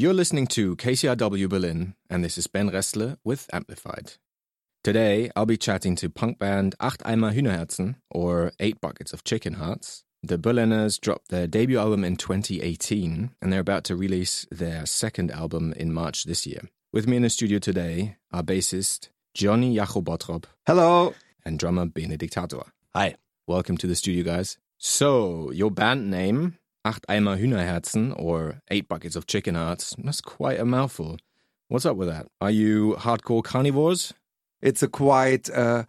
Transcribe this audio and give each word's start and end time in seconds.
You're 0.00 0.14
listening 0.14 0.46
to 0.58 0.76
KCRW 0.76 1.48
Berlin, 1.48 1.96
and 2.08 2.22
this 2.22 2.38
is 2.38 2.46
Ben 2.46 2.70
Ressler 2.70 3.16
with 3.24 3.50
Amplified. 3.52 4.12
Today, 4.84 5.28
I'll 5.34 5.44
be 5.44 5.56
chatting 5.56 5.96
to 5.96 6.08
punk 6.08 6.38
band 6.38 6.76
Acht 6.78 7.00
Eimer 7.00 7.34
Hühnerherzen, 7.34 7.96
or 8.08 8.52
Eight 8.60 8.80
Buckets 8.80 9.12
of 9.12 9.24
Chicken 9.24 9.54
Hearts. 9.54 10.04
The 10.22 10.38
Berliners 10.38 11.00
dropped 11.00 11.30
their 11.30 11.48
debut 11.48 11.80
album 11.80 12.04
in 12.04 12.14
2018, 12.14 13.32
and 13.42 13.52
they're 13.52 13.58
about 13.58 13.82
to 13.86 13.96
release 13.96 14.46
their 14.52 14.86
second 14.86 15.32
album 15.32 15.72
in 15.72 15.92
March 15.92 16.22
this 16.22 16.46
year. 16.46 16.60
With 16.92 17.08
me 17.08 17.16
in 17.16 17.22
the 17.22 17.28
studio 17.28 17.58
today 17.58 18.18
are 18.32 18.44
bassist 18.44 19.08
Johnny 19.34 19.74
Jacho 19.76 20.44
Hello. 20.64 21.12
And 21.44 21.58
drummer 21.58 21.86
Benediktator. 21.86 22.68
Hi. 22.94 23.16
Welcome 23.48 23.76
to 23.78 23.88
the 23.88 23.96
studio, 23.96 24.22
guys. 24.22 24.58
So, 24.76 25.50
your 25.50 25.72
band 25.72 26.08
name, 26.08 26.56
Acht 26.84 27.08
Eimer 27.08 27.36
Hühnerherzen, 27.36 28.12
or 28.18 28.60
Eight 28.70 28.88
Buckets 28.88 29.16
of 29.16 29.26
Chicken 29.26 29.54
Hearts, 29.54 29.94
that's 29.98 30.20
quite 30.20 30.60
a 30.60 30.64
mouthful. 30.64 31.18
What's 31.68 31.86
up 31.86 31.96
with 31.96 32.08
that? 32.08 32.26
Are 32.40 32.50
you 32.50 32.96
hardcore 32.98 33.44
carnivores? 33.44 34.14
It's 34.62 34.82
a 34.82 34.88
quite 34.88 35.50
uh, 35.50 35.84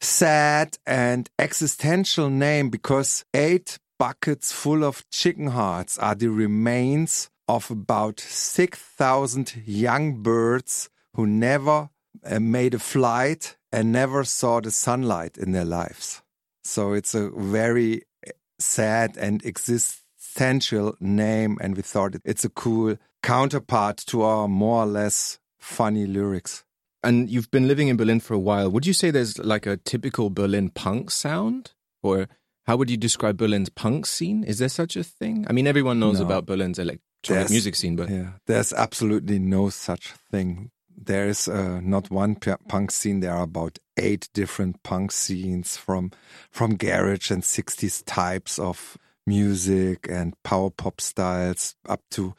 sad 0.00 0.76
and 0.86 1.30
existential 1.38 2.28
name 2.28 2.68
because 2.68 3.24
eight 3.32 3.78
buckets 3.98 4.52
full 4.52 4.84
of 4.84 5.08
chicken 5.10 5.48
hearts 5.48 5.98
are 5.98 6.14
the 6.14 6.28
remains 6.28 7.30
of 7.48 7.70
about 7.70 8.20
6,000 8.20 9.62
young 9.64 10.22
birds 10.22 10.90
who 11.14 11.26
never 11.26 11.90
uh, 12.24 12.40
made 12.40 12.74
a 12.74 12.78
flight 12.78 13.56
and 13.72 13.92
never 13.92 14.24
saw 14.24 14.60
the 14.60 14.70
sunlight 14.70 15.36
in 15.36 15.52
their 15.52 15.64
lives. 15.64 16.22
So 16.62 16.92
it's 16.92 17.14
a 17.14 17.30
very 17.30 18.02
uh, 18.26 18.30
sad 18.58 19.16
and 19.16 19.44
existential 20.34 20.96
name, 21.00 21.56
and 21.60 21.76
we 21.76 21.82
thought 21.82 22.16
it's 22.24 22.44
a 22.44 22.48
cool 22.48 22.96
counterpart 23.22 23.98
to 23.98 24.22
our 24.22 24.48
more 24.48 24.82
or 24.82 24.86
less 24.86 25.38
funny 25.58 26.06
lyrics. 26.06 26.64
And 27.02 27.30
you've 27.30 27.50
been 27.50 27.68
living 27.68 27.88
in 27.88 27.96
Berlin 27.96 28.20
for 28.20 28.34
a 28.34 28.38
while. 28.38 28.70
Would 28.70 28.86
you 28.86 28.94
say 28.94 29.10
there's 29.10 29.38
like 29.38 29.66
a 29.66 29.76
typical 29.76 30.30
Berlin 30.30 30.70
punk 30.70 31.10
sound? 31.10 31.72
Or 32.02 32.28
how 32.66 32.76
would 32.76 32.90
you 32.90 32.96
describe 32.96 33.36
Berlin's 33.36 33.68
punk 33.68 34.06
scene? 34.06 34.42
Is 34.44 34.58
there 34.58 34.68
such 34.68 34.96
a 34.96 35.04
thing? 35.04 35.46
I 35.48 35.52
mean, 35.52 35.66
everyone 35.66 36.00
knows 36.00 36.18
no. 36.18 36.26
about 36.26 36.46
Berlin's 36.46 36.78
electronic 36.78 37.02
there's, 37.26 37.50
music 37.50 37.74
scene, 37.76 37.94
but. 37.96 38.08
Yeah, 38.08 38.32
there's 38.46 38.72
absolutely 38.72 39.38
no 39.38 39.68
such 39.68 40.12
thing. 40.30 40.70
There 40.96 41.28
is 41.28 41.46
uh, 41.46 41.80
not 41.82 42.10
one 42.10 42.36
punk 42.36 42.90
scene. 42.90 43.20
There 43.20 43.32
are 43.32 43.42
about 43.42 43.78
eight 43.96 44.28
different 44.32 44.82
punk 44.82 45.12
scenes 45.12 45.76
from 45.76 46.12
from 46.50 46.76
garage 46.76 47.30
and 47.30 47.42
60s 47.42 48.02
types 48.06 48.58
of 48.58 48.96
music 49.26 50.06
and 50.08 50.34
power 50.42 50.70
pop 50.70 51.00
styles 51.00 51.74
up 51.88 52.00
to 52.12 52.34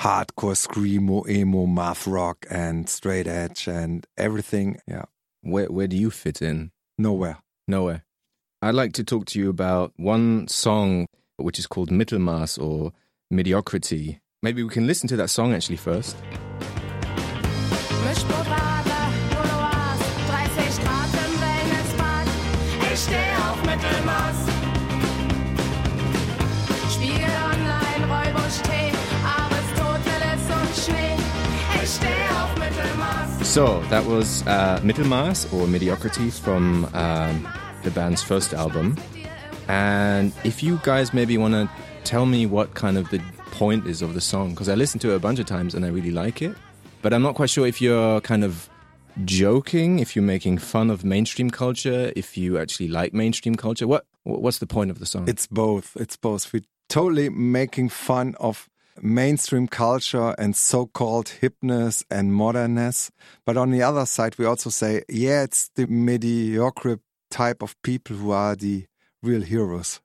hardcore 0.00 0.54
screamo, 0.54 1.28
emo, 1.28 1.66
math 1.66 2.06
rock, 2.06 2.46
and 2.50 2.88
straight 2.88 3.26
edge, 3.26 3.66
and 3.66 4.06
everything. 4.16 4.80
Yeah. 4.86 5.04
Where 5.42 5.66
where 5.66 5.86
do 5.86 5.96
you 5.96 6.10
fit 6.10 6.42
in? 6.42 6.72
Nowhere. 6.98 7.38
Nowhere. 7.68 8.04
I'd 8.62 8.74
like 8.74 8.92
to 8.94 9.04
talk 9.04 9.26
to 9.26 9.38
you 9.38 9.48
about 9.50 9.92
one 9.96 10.48
song 10.48 11.06
which 11.36 11.58
is 11.58 11.66
called 11.66 11.90
Mittelmaß 11.90 12.62
or 12.62 12.92
Mediocrity. 13.30 14.20
Maybe 14.42 14.62
we 14.62 14.70
can 14.70 14.86
listen 14.86 15.08
to 15.08 15.16
that 15.16 15.30
song 15.30 15.52
actually 15.52 15.76
first. 15.76 16.16
So 33.56 33.80
that 33.84 34.04
was 34.04 34.46
uh, 34.46 34.80
Mittelmaß 34.82 35.50
or 35.54 35.66
Mediocrity 35.66 36.28
from 36.28 36.84
um, 36.92 37.48
the 37.84 37.90
band's 37.90 38.22
first 38.22 38.52
album. 38.52 38.98
And 39.66 40.34
if 40.44 40.62
you 40.62 40.78
guys 40.82 41.14
maybe 41.14 41.38
want 41.38 41.54
to 41.54 41.70
tell 42.04 42.26
me 42.26 42.44
what 42.44 42.74
kind 42.74 42.98
of 42.98 43.08
the 43.08 43.18
point 43.52 43.86
is 43.86 44.02
of 44.02 44.12
the 44.12 44.20
song, 44.20 44.50
because 44.50 44.68
I 44.68 44.74
listened 44.74 45.00
to 45.00 45.12
it 45.12 45.16
a 45.16 45.18
bunch 45.18 45.38
of 45.38 45.46
times 45.46 45.74
and 45.74 45.86
I 45.86 45.88
really 45.88 46.10
like 46.10 46.42
it, 46.42 46.54
but 47.00 47.14
I'm 47.14 47.22
not 47.22 47.34
quite 47.34 47.48
sure 47.48 47.66
if 47.66 47.80
you're 47.80 48.20
kind 48.20 48.44
of 48.44 48.68
joking, 49.24 50.00
if 50.00 50.14
you're 50.14 50.22
making 50.22 50.58
fun 50.58 50.90
of 50.90 51.02
mainstream 51.02 51.48
culture, 51.48 52.12
if 52.14 52.36
you 52.36 52.58
actually 52.58 52.88
like 52.88 53.14
mainstream 53.14 53.54
culture. 53.54 53.86
What 53.86 54.04
what's 54.24 54.58
the 54.58 54.66
point 54.66 54.90
of 54.90 54.98
the 54.98 55.06
song? 55.06 55.30
It's 55.30 55.46
both. 55.46 55.96
It's 55.98 56.18
both. 56.18 56.52
We're 56.52 56.60
totally 56.90 57.30
making 57.30 57.88
fun 57.88 58.34
of 58.38 58.68
mainstream 59.02 59.68
culture 59.68 60.34
and 60.38 60.56
so-called 60.56 61.26
hipness 61.40 62.04
and 62.10 62.32
modernness. 62.32 63.10
But 63.44 63.56
on 63.56 63.70
the 63.70 63.82
other 63.82 64.06
side, 64.06 64.38
we 64.38 64.44
also 64.44 64.70
say, 64.70 65.02
yeah, 65.08 65.42
it's 65.42 65.70
the 65.74 65.86
mediocre 65.86 67.00
type 67.30 67.62
of 67.62 67.80
people 67.82 68.16
who 68.16 68.30
are 68.30 68.56
the 68.56 68.86
real 69.22 69.42
heroes. 69.42 70.00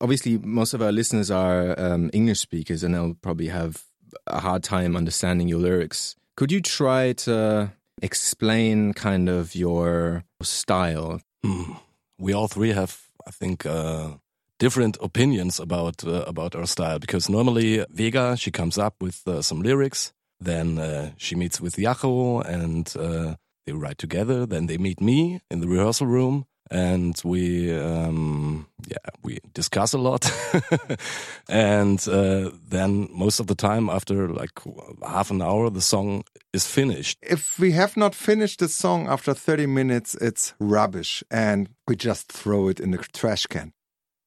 Obviously, 0.00 0.38
most 0.38 0.74
of 0.74 0.82
our 0.82 0.92
listeners 0.92 1.30
are 1.30 1.78
um, 1.78 2.10
English 2.12 2.40
speakers, 2.40 2.82
and 2.82 2.94
they'll 2.94 3.14
probably 3.14 3.48
have 3.48 3.84
a 4.26 4.40
hard 4.40 4.62
time 4.64 4.96
understanding 4.96 5.48
your 5.48 5.60
lyrics. 5.60 6.16
Could 6.36 6.50
you 6.50 6.60
try 6.60 7.12
to 7.12 7.72
explain 8.00 8.94
kind 8.94 9.28
of 9.28 9.54
your 9.54 10.24
style? 10.42 11.20
Mm. 11.44 11.78
We 12.18 12.32
all 12.32 12.48
three 12.48 12.70
have, 12.70 13.00
I 13.26 13.30
think, 13.30 13.64
uh, 13.64 14.14
different 14.62 14.96
opinions 15.00 15.60
about 15.60 16.04
uh, 16.04 16.24
about 16.32 16.54
our 16.54 16.66
style. 16.66 16.98
Because 16.98 17.32
normally 17.32 17.84
Vega 17.90 18.36
she 18.36 18.50
comes 18.50 18.78
up 18.78 18.94
with 19.00 19.26
uh, 19.26 19.42
some 19.42 19.62
lyrics, 19.62 20.12
then 20.40 20.78
uh, 20.78 21.10
she 21.16 21.34
meets 21.34 21.60
with 21.60 21.76
Jacho 21.76 22.40
and 22.46 22.94
uh, 22.96 23.34
they 23.66 23.72
write 23.72 23.98
together. 23.98 24.46
Then 24.46 24.66
they 24.66 24.78
meet 24.78 25.00
me 25.00 25.40
in 25.50 25.60
the 25.60 25.68
rehearsal 25.68 26.06
room 26.06 26.44
and 26.70 27.20
we 27.24 27.72
um, 27.74 28.66
yeah 28.86 29.10
we 29.24 29.38
discuss 29.54 29.94
a 29.94 29.98
lot. 29.98 30.30
And 31.48 32.08
uh, 32.08 32.50
then 32.70 33.08
most 33.10 33.40
of 33.40 33.46
the 33.46 33.56
time 33.56 33.90
after 33.90 34.28
like 34.28 34.56
half 35.02 35.30
an 35.30 35.42
hour 35.42 35.70
the 35.70 35.80
song 35.80 36.22
is 36.52 36.66
finished. 36.66 37.18
If 37.20 37.58
we 37.58 37.72
have 37.72 37.96
not 37.96 38.14
finished 38.14 38.58
the 38.60 38.68
song 38.68 39.08
after 39.08 39.34
30 39.34 39.66
minutes 39.66 40.14
it's 40.20 40.54
rubbish 40.60 41.24
and 41.30 41.68
we 41.88 41.96
just 41.96 42.32
throw 42.32 42.70
it 42.70 42.80
in 42.80 42.92
the 42.92 42.98
trash 42.98 43.46
can 43.46 43.72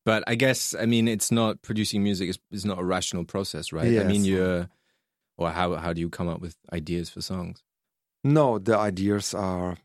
but 0.05 0.23
I 0.27 0.35
guess 0.35 0.75
I 0.79 0.85
mean 0.85 1.07
it's 1.07 1.31
not 1.31 1.61
producing 1.61 2.03
music 2.03 2.29
is 2.29 2.39
is 2.51 2.63
not 2.63 2.79
a 2.79 2.83
rational 2.83 3.25
process, 3.25 3.73
right? 3.73 3.91
Yes. 3.91 4.05
I 4.05 4.07
mean 4.07 4.23
you're 4.23 4.69
or 5.37 5.51
how 5.51 5.75
how 5.75 5.91
do 5.91 5.99
you 5.99 6.09
come 6.09 6.29
up 6.29 6.39
with 6.39 6.55
ideas 6.71 7.09
for 7.09 7.21
songs? 7.21 7.63
No, 8.23 8.59
the 8.59 8.77
ideas 8.77 9.33
are 9.33 9.77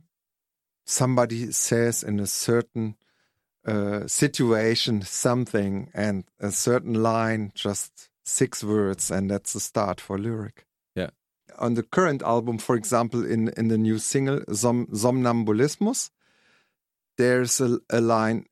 somebody 0.86 1.52
says 1.52 2.02
in 2.02 2.20
a 2.20 2.26
certain 2.26 2.96
uh, 3.66 4.06
situation 4.06 5.02
something 5.02 5.90
and 5.94 6.24
a 6.38 6.50
certain 6.50 7.02
line, 7.02 7.52
just 7.54 8.08
six 8.24 8.64
words, 8.64 9.10
and 9.10 9.30
that's 9.30 9.52
the 9.52 9.60
start 9.60 10.00
for 10.00 10.18
lyric. 10.18 10.66
Yeah. 10.94 11.10
On 11.58 11.74
the 11.74 11.82
current 11.82 12.22
album, 12.22 12.58
for 12.58 12.76
example, 12.76 13.24
in 13.24 13.48
in 13.56 13.68
the 13.68 13.78
new 13.78 13.98
single 13.98 14.40
Som 14.54 14.86
Somnambulismus, 14.86 16.10
there's 17.18 17.60
a, 17.60 17.78
a 17.90 18.00
line 18.00 18.46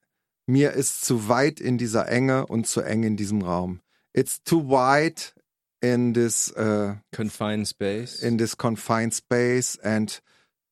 mir 0.48 0.72
ist 0.72 1.04
zu 1.04 1.28
weit 1.28 1.60
in 1.60 1.78
dieser 1.78 2.09
Enge 2.09 2.47
und 2.47 2.66
zu 2.66 2.81
eng 2.81 3.04
in 3.04 3.16
diesem 3.16 3.42
Raum. 3.42 3.81
It's 4.14 4.42
too 4.42 4.69
wide 4.69 5.34
in 5.81 6.14
this 6.14 6.53
uh, 6.56 6.97
confined 7.12 7.69
space. 7.69 8.22
In 8.22 8.38
this 8.38 8.56
confined 8.56 9.14
space 9.14 9.78
and 9.82 10.20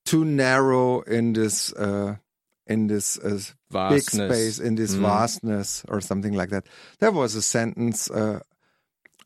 too 0.04 0.24
narrow 0.24 1.02
in 1.02 1.34
this 1.34 1.72
uh, 1.74 2.16
in 2.66 2.88
this 2.88 3.18
uh, 3.18 3.38
big 3.90 4.02
space 4.02 4.58
in 4.58 4.76
this 4.76 4.94
mm. 4.94 5.02
vastness 5.02 5.84
or 5.88 6.00
something 6.00 6.32
like 6.32 6.50
that. 6.50 6.66
There 6.98 7.12
was 7.12 7.34
a 7.36 7.42
sentence 7.42 8.10
uh, 8.10 8.40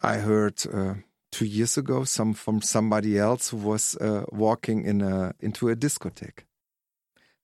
I 0.03 0.17
heard 0.17 0.63
uh, 0.73 0.95
two 1.31 1.47
years 1.47 1.79
ago, 1.79 2.05
some 2.05 2.35
from 2.35 2.61
somebody 2.61 3.19
else 3.19 3.51
who 3.51 3.57
was 3.57 3.97
uh, 3.97 4.25
walking 4.33 4.85
in 4.85 5.01
a 5.01 5.35
into 5.39 5.69
a 5.69 5.77
discotheque. 5.77 6.45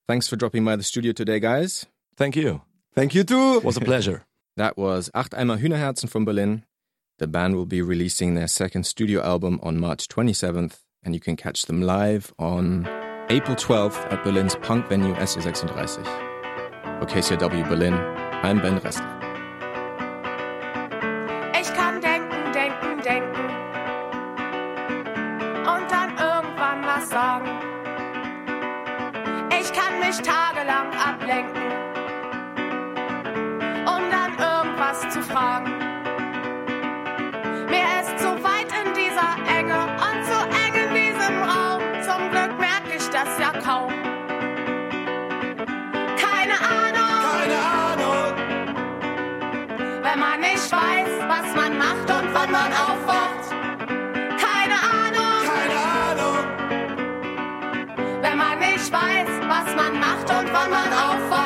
Thanks 0.09 0.29
for 0.29 0.37
dropping 0.37 0.65
by 0.65 0.77
the 0.77 0.83
studio 0.83 1.13
today, 1.13 1.41
guys. 1.41 1.87
Thank 2.17 2.37
you. 2.37 2.63
Thank 2.97 3.15
you 3.15 3.25
too. 3.25 3.59
It 3.59 3.65
was 3.65 3.77
a 3.77 3.81
pleasure. 3.83 4.25
that 4.57 4.79
was 4.79 5.11
Acht 5.15 5.33
Eimer 5.35 5.59
Hühnerherzen 5.59 6.09
from 6.09 6.25
Berlin. 6.25 6.65
The 7.19 7.27
band 7.27 7.55
will 7.55 7.67
be 7.67 7.83
releasing 7.83 8.35
their 8.35 8.49
second 8.49 8.85
studio 8.85 9.23
album 9.23 9.61
on 9.63 9.79
March 9.79 10.09
27th, 10.09 10.79
and 11.05 11.15
you 11.15 11.21
can 11.21 11.37
catch 11.37 11.67
them 11.67 11.83
live 11.83 12.33
on 12.39 12.87
April 13.29 13.55
12th 13.55 14.11
at 14.11 14.25
Berlin's 14.25 14.57
punk 14.57 14.89
venue 14.89 15.15
SE36. 15.17 16.05
For 16.99 17.07
KCRW 17.07 17.69
Berlin, 17.69 17.93
I'm 18.43 18.63
Ben 18.63 18.79
Ressler. 18.79 19.13
Ich 21.61 21.69
kann 21.75 22.01
denken, 22.01 22.53
denken, 22.55 23.03
denken 23.03 23.45
und 25.69 25.91
dann 25.91 26.11
irgendwann 26.17 26.83
was 26.87 27.11
sagen. 27.11 27.51
Ich 29.61 29.71
kann 29.73 30.01
mich 30.01 30.17
tagelang 30.23 30.95
ablenken 30.95 31.86
weil 50.17 50.31
man 50.31 50.41
nicht 50.41 50.73
weiß, 50.73 51.29
was 51.29 51.55
man 51.55 51.79
macht 51.79 52.11
und 52.11 52.35
wann 52.35 52.51
man 52.51 52.73
aufwacht. 52.73 53.51
Keine 54.41 54.79
Ahnung. 55.05 55.43
Keine 55.53 55.79
Ahnung. 56.09 56.39
Wenn 58.23 58.39
man 58.39 58.59
nicht 58.59 58.93
weiß, 58.93 59.29
was 59.49 59.75
man 59.75 60.01
macht 60.01 60.31
und 60.31 60.53
wann 60.53 60.71
man 60.71 60.93
aufwacht. 60.93 61.46